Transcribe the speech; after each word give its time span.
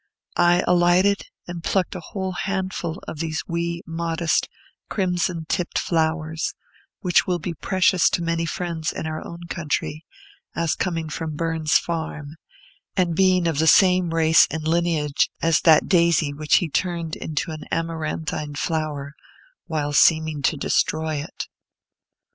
I 0.37 0.63
alighted, 0.65 1.27
and 1.45 1.63
plucked 1.63 1.93
a 1.93 1.99
whole 1.99 2.31
handful 2.31 3.03
of 3.07 3.19
these 3.19 3.43
"wee, 3.45 3.83
modest, 3.85 4.49
crimson 4.89 5.45
tipped 5.47 5.77
flowers," 5.77 6.55
which 7.01 7.27
will 7.27 7.37
be 7.37 7.53
precious 7.53 8.09
to 8.15 8.23
many 8.23 8.47
friends 8.47 8.91
in 8.91 9.05
our 9.05 9.23
own 9.23 9.41
country 9.47 10.03
as 10.55 10.73
coming 10.73 11.07
from 11.07 11.35
Burns's 11.35 11.77
farm, 11.77 12.35
and 12.97 13.13
being 13.15 13.47
of 13.47 13.59
the 13.59 13.67
same 13.67 14.11
race 14.11 14.47
and 14.49 14.67
lineage 14.67 15.29
as 15.39 15.61
that 15.65 15.87
daisy 15.87 16.33
which 16.33 16.55
he 16.55 16.67
turned 16.67 17.15
into 17.15 17.51
an 17.51 17.65
amaranthine 17.71 18.55
flower 18.55 19.13
while 19.67 19.93
seeming 19.93 20.41
to 20.41 20.57
destroy 20.57 21.17
it. 21.17 21.47